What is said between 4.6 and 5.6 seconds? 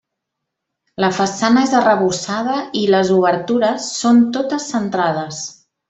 centrades.